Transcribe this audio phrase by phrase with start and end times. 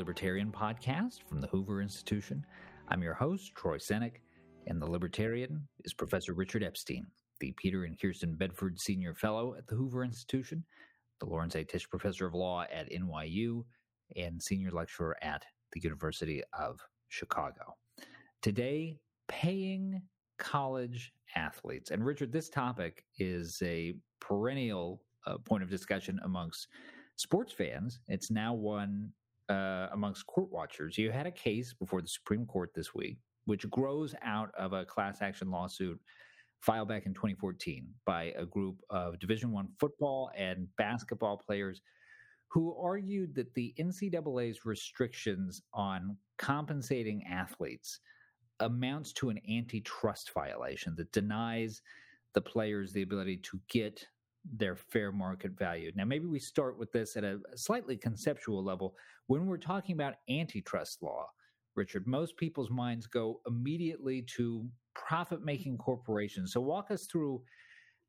[0.00, 2.42] Libertarian podcast from the Hoover Institution.
[2.88, 4.22] I'm your host, Troy Senik,
[4.66, 7.06] and the Libertarian is Professor Richard Epstein,
[7.38, 10.64] the Peter and Kirsten Bedford Senior Fellow at the Hoover Institution,
[11.20, 11.64] the Lawrence A.
[11.64, 13.62] Tisch Professor of Law at NYU,
[14.16, 17.76] and Senior Lecturer at the University of Chicago.
[18.40, 18.96] Today,
[19.28, 20.00] paying
[20.38, 21.90] college athletes.
[21.90, 26.68] And Richard, this topic is a perennial uh, point of discussion amongst
[27.16, 28.00] sports fans.
[28.08, 29.10] It's now one
[29.50, 30.96] uh, amongst court watchers.
[30.96, 34.84] You had a case before the Supreme Court this week, which grows out of a
[34.84, 36.00] class action lawsuit
[36.60, 41.82] filed back in 2014 by a group of Division One football and basketball players
[42.48, 48.00] who argued that the NCAA's restrictions on compensating athletes
[48.60, 51.80] amounts to an antitrust violation that denies
[52.34, 54.04] the players the ability to get
[54.56, 55.92] their fair market value.
[55.94, 58.94] Now, maybe we start with this at a slightly conceptual level.
[59.26, 61.26] When we're talking about antitrust law,
[61.76, 66.52] Richard, most people's minds go immediately to profit making corporations.
[66.52, 67.42] So, walk us through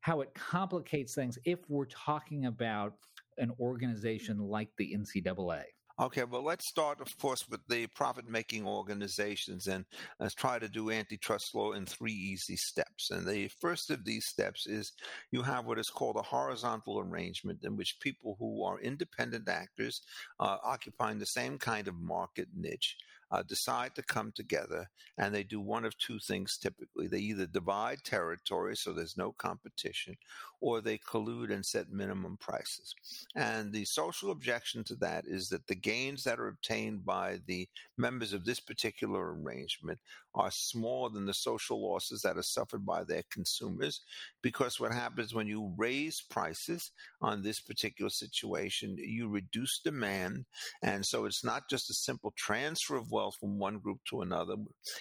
[0.00, 2.94] how it complicates things if we're talking about
[3.38, 5.62] an organization like the NCAA.
[6.00, 9.84] Okay, well, let's start, of course, with the profit making organizations and
[10.18, 13.10] let's try to do antitrust law in three easy steps.
[13.10, 14.92] And the first of these steps is
[15.30, 20.00] you have what is called a horizontal arrangement in which people who are independent actors
[20.40, 22.96] uh, occupying the same kind of market niche
[23.32, 24.88] uh, decide to come together
[25.18, 27.08] and they do one of two things typically.
[27.08, 30.16] They either divide territory so there's no competition,
[30.60, 32.94] or they collude and set minimum prices.
[33.34, 37.68] And the social objection to that is that the gains that are obtained by the
[37.96, 39.98] members of this particular arrangement
[40.34, 44.00] are smaller than the social losses that are suffered by their consumers.
[44.40, 50.46] Because what happens when you raise prices on this particular situation, you reduce demand.
[50.82, 54.56] And so it's not just a simple transfer of wealth from one group to another,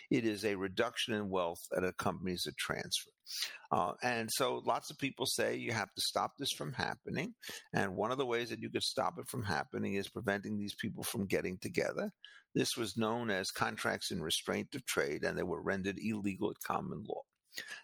[0.10, 3.12] it is a reduction in wealth that accompanies a transfer.
[3.72, 7.34] Uh, and so lots of people say you have to stop this from happening.
[7.74, 10.76] And one of the ways that you could stop it from happening is preventing these
[10.76, 12.12] people from getting together.
[12.54, 16.58] This was known as contracts in restraint of trade, and they were rendered illegal at
[16.66, 17.22] common law.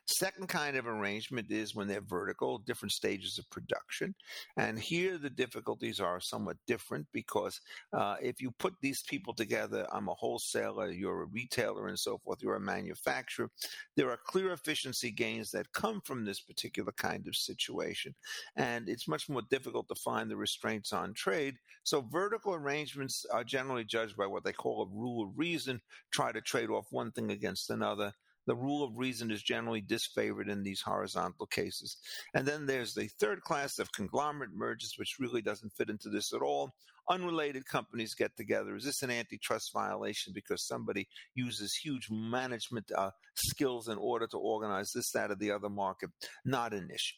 [0.05, 4.15] Second kind of arrangement is when they're vertical, different stages of production.
[4.55, 7.59] And here the difficulties are somewhat different because
[7.93, 12.17] uh, if you put these people together, I'm a wholesaler, you're a retailer, and so
[12.17, 13.49] forth, you're a manufacturer,
[13.95, 18.15] there are clear efficiency gains that come from this particular kind of situation.
[18.55, 21.55] And it's much more difficult to find the restraints on trade.
[21.83, 26.31] So vertical arrangements are generally judged by what they call a rule of reason, try
[26.31, 28.13] to trade off one thing against another
[28.47, 31.97] the rule of reason is generally disfavored in these horizontal cases.
[32.33, 36.33] And then there's the third class of conglomerate mergers, which really doesn't fit into this
[36.33, 36.71] at all.
[37.09, 38.75] Unrelated companies get together.
[38.75, 44.37] Is this an antitrust violation because somebody uses huge management uh, skills in order to
[44.37, 46.09] organize this, that, or the other market?
[46.43, 47.15] Not an issue.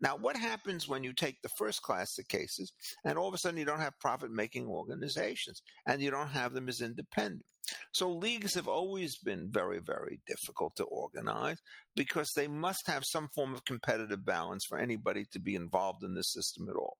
[0.00, 2.72] Now, what happens when you take the first class of cases
[3.04, 6.52] and all of a sudden you don't have profit making organizations and you don't have
[6.52, 7.44] them as independent?
[7.92, 11.58] So leagues have always been very, very difficult to organize
[11.94, 16.14] because they must have some form of competitive balance for anybody to be involved in
[16.14, 16.96] the system at all.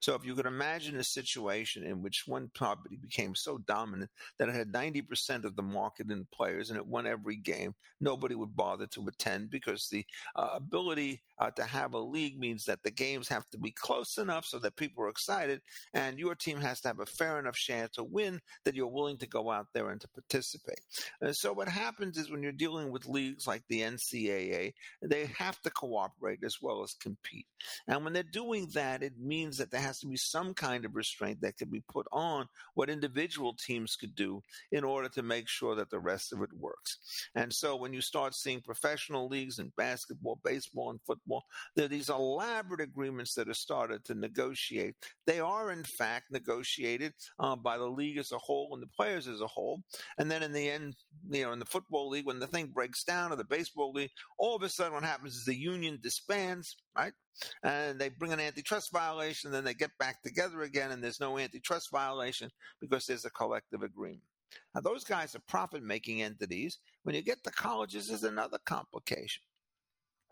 [0.00, 4.48] So if you could imagine a situation in which one property became so dominant that
[4.48, 8.56] it had 90% of the market in players and it won every game, nobody would
[8.56, 12.90] bother to attend because the uh, ability uh, to have a league means that the
[12.90, 15.60] games have to be close enough so that people are excited
[15.94, 19.18] and your team has to have a fair enough chance to win that you're willing
[19.18, 20.80] to go out there and to participate.
[21.20, 25.60] And so what happens is when you're dealing with leagues like the NCAA, they have
[25.62, 27.46] to cooperate as well as compete.
[27.88, 30.94] And when they're doing that, it means that there has to be some kind of
[30.94, 35.48] restraint that can be put on what individual teams could do in order to make
[35.48, 36.98] sure that the rest of it works.
[37.34, 41.44] And so when you start seeing professional leagues in basketball, baseball, and football,
[41.76, 44.94] there are these elaborate agreements that are started to negotiate.
[45.26, 49.28] They are, in fact, negotiated uh, by the league as a whole and the players
[49.28, 49.82] as a whole.
[50.18, 50.96] And then in the end,
[51.30, 54.10] you know, in the football league, when the thing breaks down, or the baseball league,
[54.38, 57.12] all of a sudden what happens is the union disbands, right?
[57.62, 61.38] And they bring an antitrust violation, then they get back together again, and there's no
[61.38, 62.50] antitrust violation
[62.80, 64.22] because there's a collective agreement.
[64.74, 66.78] Now, those guys are profit making entities.
[67.04, 69.42] When you get to colleges, there's another complication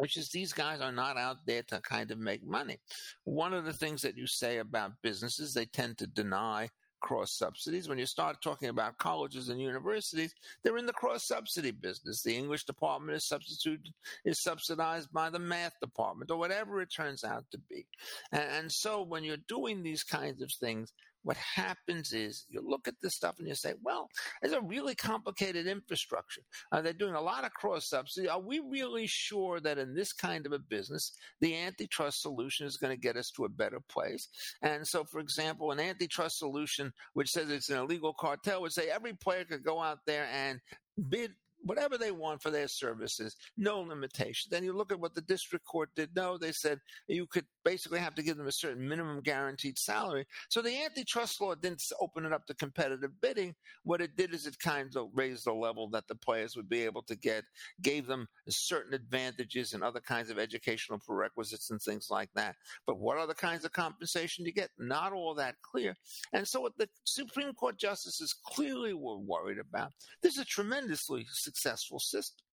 [0.01, 2.79] which is these guys are not out there to kind of make money.
[3.25, 6.71] One of the things that you say about businesses, they tend to deny
[7.01, 7.89] cross subsidies.
[7.89, 12.23] When you start talking about colleges and universities, they're in the cross subsidy business.
[12.23, 13.93] The English department is substituted
[14.25, 17.87] is subsidized by the math department or whatever it turns out to be.
[18.33, 22.89] And, and so when you're doing these kinds of things, what happens is you look
[22.89, 24.09] at this stuff and you say, well,
[24.43, 26.43] it's a really complicated infrastructure.
[26.73, 28.29] Uh, they're doing a lot of cross subsidy.
[28.29, 32.77] Are we really sure that in this kind of a business, the antitrust solution is
[32.77, 34.29] going to get us to a better place?
[34.63, 38.89] And so, for example, an antitrust solution which says it's an illegal cartel would say
[38.89, 40.61] every player could go out there and
[41.09, 44.49] bid whatever they want for their services, no limitation.
[44.51, 46.11] Then you look at what the district court did.
[46.15, 50.27] No, they said you could basically have to give them a certain minimum guaranteed salary.
[50.49, 53.55] So the antitrust law didn't open it up to competitive bidding.
[53.85, 56.83] What it did is it kind of raised the level that the players would be
[56.83, 57.45] able to get,
[57.83, 62.57] gave them certain advantages and other kinds of educational prerequisites and things like that.
[62.87, 64.71] But what other kinds of compensation you get?
[64.79, 65.95] Not all that clear.
[66.33, 69.93] And so what the Supreme Court justices clearly were worried about,
[70.23, 72.45] this is tremendously successful system.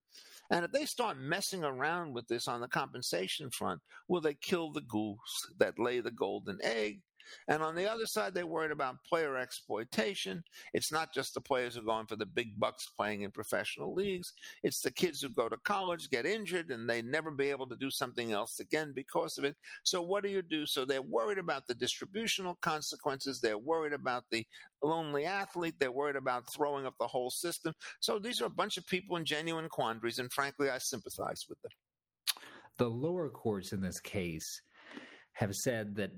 [0.50, 4.72] And if they start messing around with this on the compensation front, will they kill
[4.72, 5.18] the goose
[5.60, 7.02] that lay the golden egg?
[7.48, 10.44] And on the other side, they're worried about player exploitation.
[10.74, 13.94] It's not just the players who are going for the big bucks playing in professional
[13.94, 14.34] leagues.
[14.64, 17.76] It's the kids who go to college, get injured, and they never be able to
[17.76, 19.56] do something else again because of it.
[19.84, 20.66] So what do you do?
[20.66, 23.40] So they're worried about the distributional consequences.
[23.40, 24.46] They're worried about the
[24.84, 25.76] lonely athlete.
[25.80, 27.74] They're worried about throwing up the whole system.
[28.00, 31.62] So these are a bunch of people in genuine quandaries, and frankly, I sympathize with
[31.62, 31.72] them.
[32.78, 34.62] The lower courts in this case
[35.34, 36.12] have said that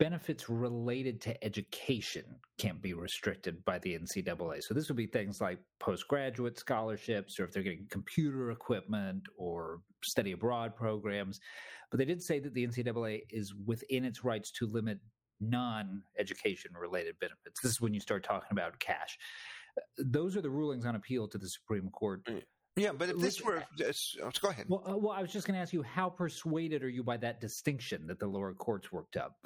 [0.00, 2.24] benefits related to education
[2.58, 4.62] can't be restricted by the NCAA.
[4.62, 9.82] So this would be things like postgraduate scholarships, or if they're getting computer equipment or
[10.02, 11.38] study abroad programs.
[11.90, 14.98] But they did say that the NCAA is within its rights to limit
[15.38, 17.60] non education related benefits.
[17.62, 19.18] This is when you start talking about cash.
[19.98, 22.24] Those are the rulings on appeal to the Supreme Court.
[22.24, 22.42] Mm.
[22.76, 24.64] Yeah, but if this were, oh, go ahead.
[24.68, 27.18] Well, uh, well, I was just going to ask you, how persuaded are you by
[27.18, 29.36] that distinction that the lower courts worked up?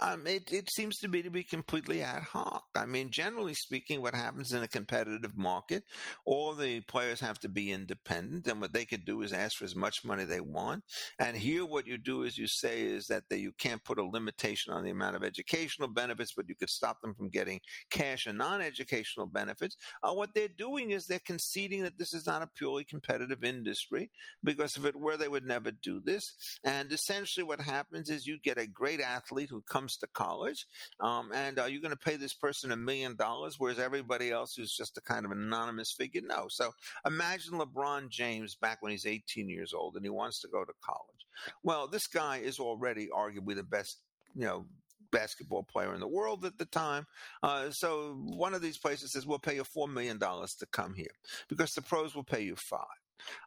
[0.00, 2.64] Um, it, it seems to me to be completely ad hoc.
[2.76, 5.82] I mean, generally speaking, what happens in a competitive market,
[6.24, 9.64] all the players have to be independent, and what they can do is ask for
[9.64, 10.84] as much money they want.
[11.18, 14.72] And here, what you do is you say is that you can't put a limitation
[14.72, 17.60] on the amount of educational benefits, but you could stop them from getting
[17.90, 19.76] cash and non-educational benefits.
[20.02, 24.10] Uh, what they're doing is they're conceding that this is not a purely competitive industry,
[24.44, 26.34] because if it were, they would never do this.
[26.62, 30.66] And essentially, what happens is you get a great athlete who comes comes to college.
[31.00, 34.54] Um, and are you going to pay this person a million dollars, whereas everybody else
[34.54, 36.20] who's just a kind of anonymous figure?
[36.22, 36.46] No.
[36.48, 36.72] So
[37.06, 40.72] imagine LeBron James back when he's 18 years old and he wants to go to
[40.84, 41.26] college.
[41.62, 43.98] Well, this guy is already arguably the best,
[44.34, 44.66] you know,
[45.10, 47.06] basketball player in the world at the time.
[47.42, 51.14] Uh, so one of these places says, we'll pay you $4 million to come here
[51.48, 52.84] because the pros will pay you five.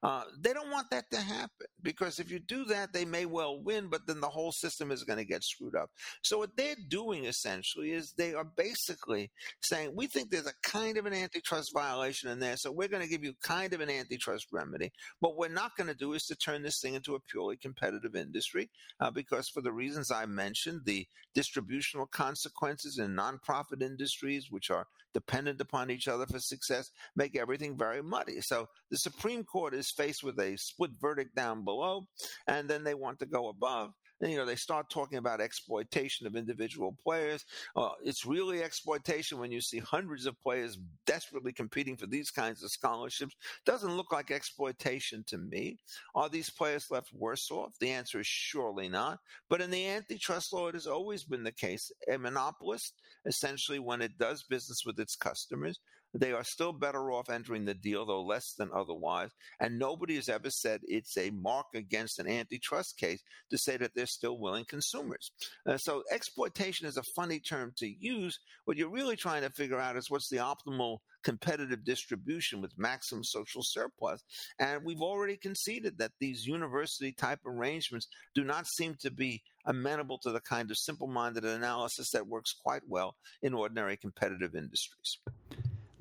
[0.03, 3.61] Uh, they don't want that to happen because if you do that, they may well
[3.61, 5.89] win, but then the whole system is going to get screwed up.
[6.21, 9.31] So what they're doing essentially is they are basically
[9.61, 13.03] saying, we think there's a kind of an antitrust violation in there, so we're going
[13.03, 14.91] to give you kind of an antitrust remedy.
[15.19, 18.15] What we're not going to do is to turn this thing into a purely competitive
[18.15, 18.69] industry
[18.99, 24.87] uh, because for the reasons I mentioned, the distributional consequences in nonprofit industries, which are
[25.13, 28.41] dependent upon each other for success, make everything very muddy.
[28.41, 32.07] So the Supreme Court court is faced with a split verdict down below,
[32.47, 33.93] and then they want to go above.
[34.19, 37.45] And, you know, they start talking about exploitation of individual players.
[37.75, 42.63] Uh, it's really exploitation when you see hundreds of players desperately competing for these kinds
[42.63, 43.35] of scholarships.
[43.67, 45.77] Doesn't look like exploitation to me.
[46.15, 47.77] Are these players left worse off?
[47.79, 49.19] The answer is surely not.
[49.47, 51.91] But in the antitrust law, it has always been the case.
[52.11, 52.95] A monopolist,
[53.27, 55.79] essentially, when it does business with its customers,
[56.13, 59.29] they are still better off entering the deal, though less than otherwise.
[59.59, 63.91] And nobody has ever said it's a mark against an antitrust case to say that
[63.95, 65.31] they're still willing consumers.
[65.65, 68.39] Uh, so exploitation is a funny term to use.
[68.65, 73.23] What you're really trying to figure out is what's the optimal competitive distribution with maximum
[73.23, 74.23] social surplus.
[74.59, 80.17] And we've already conceded that these university type arrangements do not seem to be amenable
[80.19, 85.19] to the kind of simple minded analysis that works quite well in ordinary competitive industries.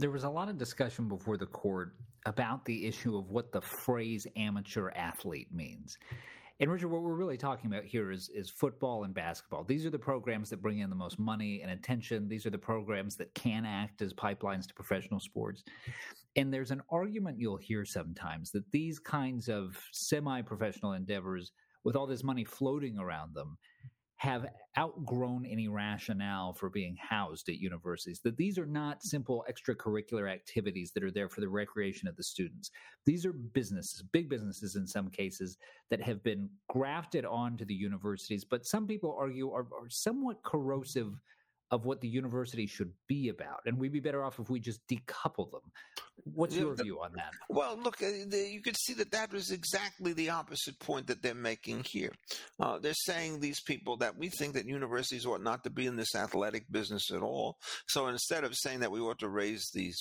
[0.00, 1.92] There was a lot of discussion before the court
[2.25, 5.99] about the issue of what the phrase amateur athlete means.
[6.59, 9.62] And Richard, what we're really talking about here is is football and basketball.
[9.62, 12.28] These are the programs that bring in the most money and attention.
[12.28, 15.64] These are the programs that can act as pipelines to professional sports.
[16.35, 21.52] And there's an argument you'll hear sometimes that these kinds of semi-professional endeavors
[21.85, 23.59] with all this money floating around them
[24.20, 24.44] have
[24.76, 30.92] outgrown any rationale for being housed at universities, that these are not simple extracurricular activities
[30.92, 32.70] that are there for the recreation of the students.
[33.06, 35.56] These are businesses, big businesses in some cases,
[35.88, 41.18] that have been grafted onto the universities, but some people argue are, are somewhat corrosive
[41.70, 44.80] of what the university should be about, and we'd be better off if we just
[44.88, 45.62] decouple them.
[46.24, 47.32] What's your the, view on that?
[47.48, 51.34] Well, look, uh, you can see that that is exactly the opposite point that they're
[51.34, 52.12] making here.
[52.58, 55.96] Uh, they're saying these people that we think that universities ought not to be in
[55.96, 57.58] this athletic business at all.
[57.88, 59.96] So instead of saying that we ought to raise these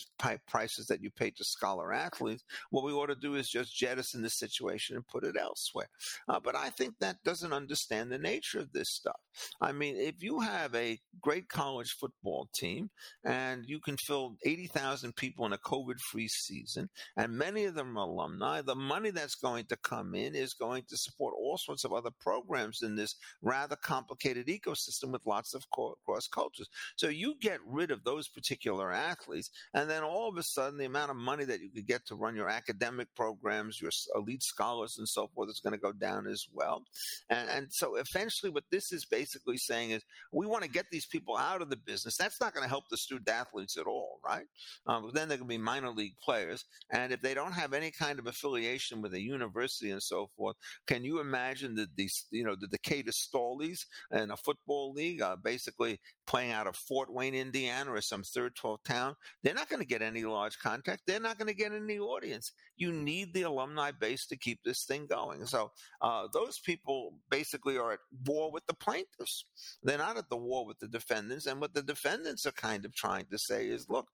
[0.47, 4.21] prices that you pay to scholar athletes, what we ought to do is just jettison
[4.21, 5.89] the situation and put it elsewhere.
[6.27, 9.19] Uh, but I think that doesn't understand the nature of this stuff.
[9.62, 12.89] I mean, if you have a great college football team
[13.24, 17.98] and you can fill 80,000 people in a COVID free season, and many of them
[17.98, 21.84] are alumni, the money that's going to come in is going to support all sorts
[21.84, 26.67] of other programs in this rather complicated ecosystem with lots of cross cultures.
[26.96, 30.86] So you get rid of those particular athletes, and then all of a sudden, the
[30.86, 34.96] amount of money that you could get to run your academic programs, your elite scholars,
[34.98, 36.84] and so forth is going to go down as well.
[37.29, 41.05] And, and so eventually, what this is basically saying is we want to get these
[41.05, 42.17] people out of the business.
[42.17, 44.45] That's not going to help the student athletes at all, right?
[44.88, 46.65] Um, then they're going to be minor league players.
[46.91, 50.55] And if they don't have any kind of affiliation with a university and so forth,
[50.88, 56.00] can you imagine that these, you know, the Decatur Staleys in a football league, basically
[56.27, 59.15] playing out of Fort Wayne, Indiana, or some third, 12th town?
[59.43, 61.03] They're not going to get any large contact.
[61.07, 62.51] They're not going to get any audience.
[62.75, 65.45] You need the alumni base to keep this thing going.
[65.45, 65.71] So
[66.01, 68.74] uh, those people basically are at war with the
[69.19, 69.45] plaintiffs.
[69.83, 71.45] They're not at the war with the defendants.
[71.45, 74.07] And what the defendants are kind of trying to say is, look,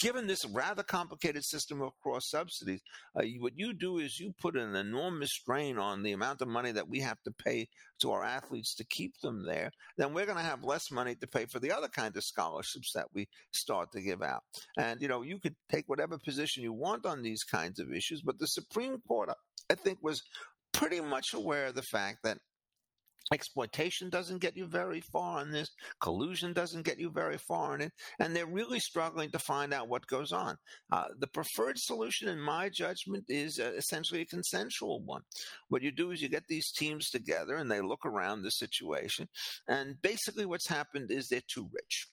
[0.00, 2.80] given this rather complicated system of cross subsidies,
[3.16, 6.72] uh, what you do is you put an enormous strain on the amount of money
[6.72, 7.68] that we have to pay
[8.00, 9.70] to our athletes to keep them there.
[9.96, 12.92] Then we're going to have less money to pay for the other kind of scholarships
[12.94, 14.42] that we start to give out.
[14.78, 18.22] And, you know, you could take whatever position you want on these kinds of issues,
[18.22, 19.30] but the Supreme Court,
[19.70, 20.22] I think, was
[20.72, 22.38] pretty much aware of the fact that
[23.32, 27.82] exploitation doesn't get you very far in this collusion doesn't get you very far in
[27.82, 30.56] it and they're really struggling to find out what goes on
[30.92, 35.22] uh, the preferred solution in my judgment is uh, essentially a consensual one
[35.68, 39.28] what you do is you get these teams together and they look around the situation
[39.68, 42.08] and basically what's happened is they're too rich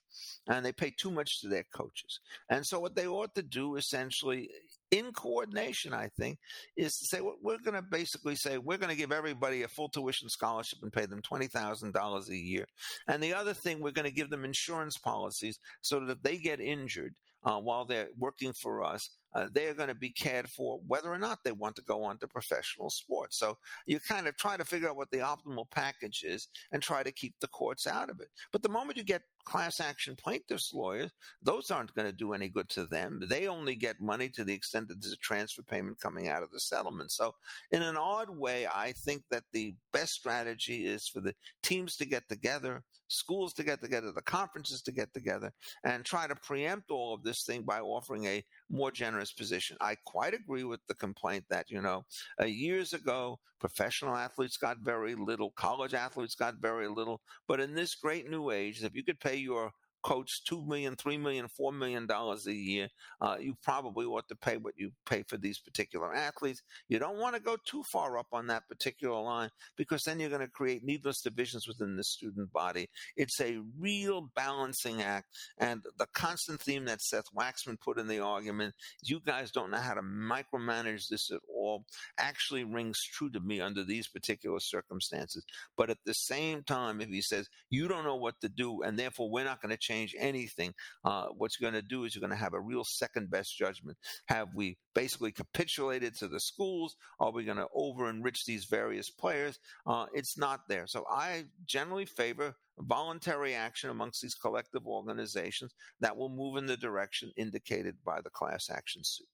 [0.47, 2.19] and they pay too much to their coaches.
[2.49, 4.49] And so, what they ought to do essentially
[4.91, 6.39] in coordination, I think,
[6.75, 9.67] is to say, well, we're going to basically say, we're going to give everybody a
[9.67, 12.65] full tuition scholarship and pay them $20,000 a year.
[13.07, 16.37] And the other thing, we're going to give them insurance policies so that if they
[16.37, 20.49] get injured, uh, while they're working for us, uh, they are going to be cared
[20.49, 23.37] for whether or not they want to go on to professional sports.
[23.37, 27.03] So you kind of try to figure out what the optimal package is and try
[27.03, 28.29] to keep the courts out of it.
[28.51, 31.09] But the moment you get class action plaintiffs lawyers,
[31.41, 33.21] those aren't going to do any good to them.
[33.29, 36.51] They only get money to the extent that there's a transfer payment coming out of
[36.51, 37.11] the settlement.
[37.11, 37.33] So,
[37.71, 42.05] in an odd way, I think that the best strategy is for the teams to
[42.05, 45.53] get together, schools to get together, the conferences to get together,
[45.85, 49.77] and try to preempt all of this thing by offering a more generous position.
[49.79, 52.03] I quite agree with the complaint that, you know,
[52.41, 57.21] uh, years ago, professional athletes got very little, college athletes got very little.
[57.47, 59.71] But in this great new age, if you could pay your
[60.07, 62.87] coach two million, three million, four million dollars a year,
[63.19, 66.61] uh, you probably ought to pay what you pay for these particular athletes.
[66.87, 70.29] You don't want to go too far up on that particular line because then you're
[70.29, 72.87] going to create needless divisions within the student body.
[73.17, 75.27] It's a real balancing act,
[75.57, 79.77] and the constant theme that Seth Waxman put in the argument, you guys don't know
[79.77, 81.85] how to micromanage this at all,
[82.17, 85.43] actually rings true to me under these particular circumstances.
[85.75, 88.97] But at the same time, if he says you don't know what to do, and
[88.97, 90.73] therefore we're not going to change change anything.
[91.03, 93.57] Uh, what you're going to do is you're going to have a real second best
[93.57, 93.97] judgment.
[94.27, 96.95] Have we basically capitulated to the schools?
[97.19, 99.59] Are we going to over enrich these various players?
[99.85, 100.87] Uh, it's not there.
[100.87, 106.77] So I generally favor voluntary action amongst these collective organizations that will move in the
[106.77, 109.27] direction indicated by the class action suit.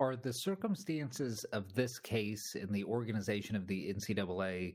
[0.00, 4.74] Are the circumstances of this case in the organization of the NCAA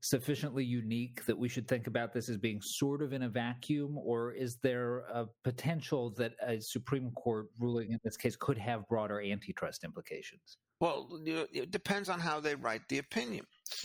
[0.00, 3.98] sufficiently unique that we should think about this as being sort of in a vacuum,
[3.98, 8.86] or is there a potential that a Supreme Court ruling in this case could have
[8.86, 10.58] broader antitrust implications?
[10.80, 13.44] Well, it depends on how they write the opinion.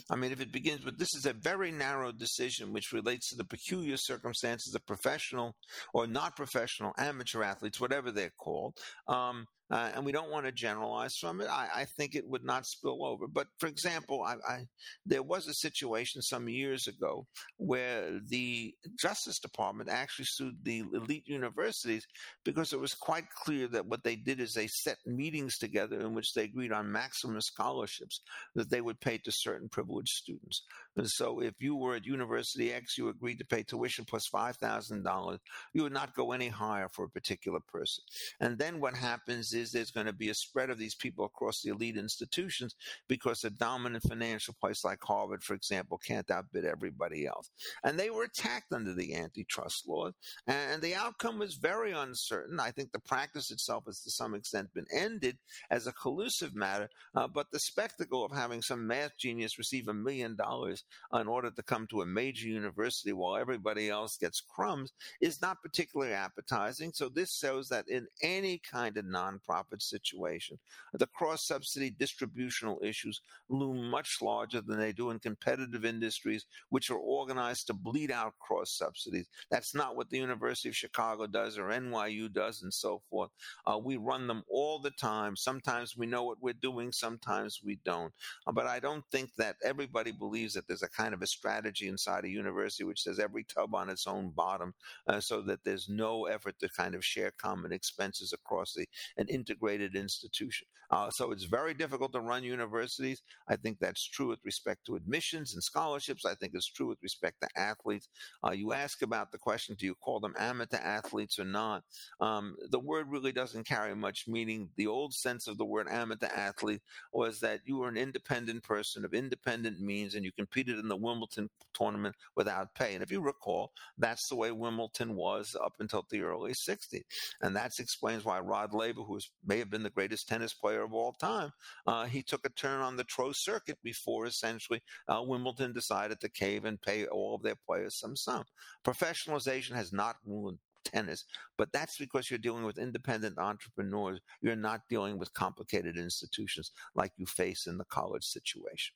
[0.09, 3.35] I mean, if it begins with this is a very narrow decision which relates to
[3.35, 5.55] the peculiar circumstances of professional
[5.93, 10.51] or not professional amateur athletes, whatever they're called, um, uh, and we don't want to
[10.51, 11.47] generalize from it.
[11.49, 13.27] I, I, think it would not spill over.
[13.27, 14.65] But for example, I, I,
[15.05, 17.25] there was a situation some years ago
[17.57, 22.05] where the Justice Department actually sued the elite universities
[22.45, 26.13] because it was quite clear that what they did is they set meetings together in
[26.13, 28.21] which they agreed on maximum scholarships
[28.53, 30.63] that they would pay to certain privileged students.
[30.95, 35.37] And so if you were at University X, you agreed to pay tuition plus $5,000,
[35.73, 38.03] you would not go any higher for a particular person.
[38.39, 41.61] And then what happens is there's going to be a spread of these people across
[41.61, 42.75] the elite institutions
[43.07, 47.49] because a dominant financial place like Harvard, for example, can't outbid everybody else.
[47.83, 50.13] And they were attacked under the antitrust laws.
[50.47, 52.59] And the outcome was very uncertain.
[52.59, 55.37] I think the practice itself has to some extent been ended
[55.71, 59.93] as a collusive matter, uh, but the spectacle of having some math genius receive a
[59.93, 60.82] million dollars
[61.13, 65.61] in order to come to a major university while everybody else gets crumbs is not
[65.61, 66.91] particularly appetizing.
[66.93, 70.57] So this shows that in any kind of nonprofit situation,
[70.93, 76.89] the cross subsidy distributional issues loom much larger than they do in competitive industries, which
[76.89, 79.27] are organized to bleed out cross subsidies.
[79.51, 83.29] That's not what the University of Chicago does or NYU does and so forth.
[83.65, 85.35] Uh, we run them all the time.
[85.35, 88.13] Sometimes we know what we're doing, sometimes we don't.
[88.47, 91.87] Uh, but I don't think that everybody believes that there's a kind of a strategy
[91.87, 94.73] inside a university which says every tub on its own bottom,
[95.07, 98.87] uh, so that there's no effort to kind of share common expenses across the,
[99.17, 100.67] an integrated institution.
[100.89, 103.21] Uh, so it's very difficult to run universities.
[103.47, 106.25] I think that's true with respect to admissions and scholarships.
[106.25, 108.09] I think it's true with respect to athletes.
[108.45, 111.83] Uh, you ask about the question: Do you call them amateur athletes or not?
[112.19, 114.69] Um, the word really doesn't carry much meaning.
[114.75, 119.03] The old sense of the word amateur athlete was that you were an independent person
[119.03, 122.93] of independent means, and you competed competed in the Wimbledon tournament without pay.
[122.93, 127.03] And if you recall, that's the way Wimbledon was up until the early 60s.
[127.41, 130.93] And that explains why Rod Laver, who may have been the greatest tennis player of
[130.93, 131.51] all time,
[131.87, 136.29] uh, he took a turn on the Pro Circuit before essentially uh, Wimbledon decided to
[136.29, 138.43] cave and pay all of their players some sum.
[138.85, 141.25] Professionalization has not ruined tennis,
[141.57, 144.19] but that's because you're dealing with independent entrepreneurs.
[144.41, 148.95] You're not dealing with complicated institutions like you face in the college situation.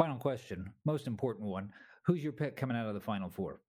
[0.00, 1.70] Final question, most important one.
[2.06, 3.60] Who's your pick coming out of the Final Four?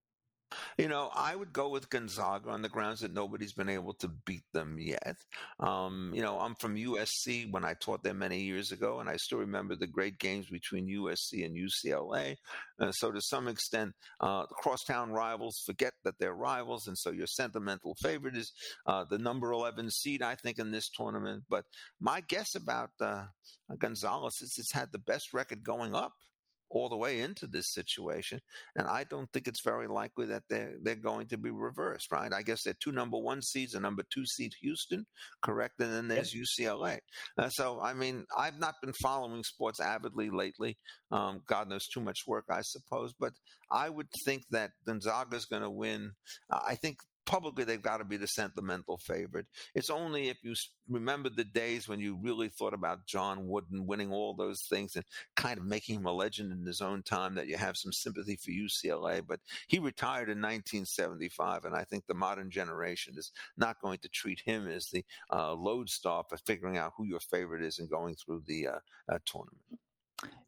[0.77, 4.07] You know, I would go with Gonzaga on the grounds that nobody's been able to
[4.07, 5.17] beat them yet.
[5.59, 9.17] Um, you know, I'm from USC when I taught there many years ago, and I
[9.17, 12.35] still remember the great games between USC and UCLA.
[12.79, 17.27] Uh, so, to some extent, uh, crosstown rivals forget that they're rivals, and so your
[17.27, 18.51] sentimental favorite is
[18.85, 21.43] uh, the number 11 seed, I think, in this tournament.
[21.49, 21.65] But
[21.99, 23.25] my guess about uh,
[23.77, 26.13] Gonzalez is it's had the best record going up
[26.71, 28.39] all the way into this situation.
[28.75, 32.31] And I don't think it's very likely that they're, they're going to be reversed, right?
[32.33, 35.05] I guess they're two number one seeds, a number two seed Houston,
[35.41, 35.79] correct?
[35.79, 36.99] And then there's UCLA.
[37.37, 40.77] Uh, so, I mean, I've not been following sports avidly lately.
[41.11, 43.13] Um, God knows too much work, I suppose.
[43.19, 43.33] But
[43.69, 46.11] I would think that Gonzaga is going to win.
[46.49, 46.97] Uh, I think
[47.31, 49.45] publicly they've got to be the sentimental favorite.
[49.73, 50.53] It's only if you
[50.89, 55.05] remember the days when you really thought about John Wooden winning all those things and
[55.37, 58.35] kind of making him a legend in his own time that you have some sympathy
[58.35, 59.21] for UCLA.
[59.25, 59.39] But
[59.69, 64.41] he retired in 1975, and I think the modern generation is not going to treat
[64.43, 68.43] him as the uh, lodestar for figuring out who your favorite is and going through
[68.45, 69.61] the uh, uh, tournament.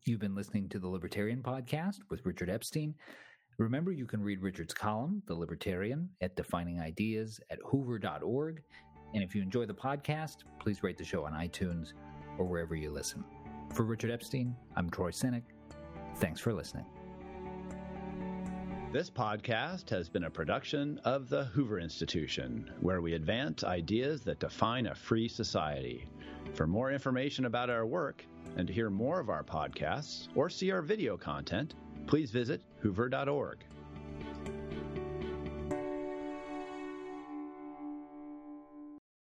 [0.04, 2.96] You've been listening to the Libertarian Podcast with Richard Epstein.
[3.58, 8.64] Remember, you can read Richard's column, The Libertarian, at Defining Ideas at hoover.org.
[9.14, 11.94] And if you enjoy the podcast, please rate the show on iTunes
[12.40, 13.24] or wherever you listen.
[13.76, 15.44] For Richard Epstein, I'm Troy Senik.
[16.16, 16.86] Thanks for listening.
[18.92, 24.40] This podcast has been a production of the Hoover Institution, where we advance ideas that
[24.40, 26.08] define a free society.
[26.56, 28.26] For more information about our work
[28.58, 31.76] and to hear more of our podcasts or see our video content,
[32.08, 33.58] please visit hoover.org.